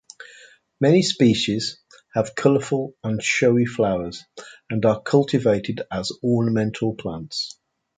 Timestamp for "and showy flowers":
3.03-4.23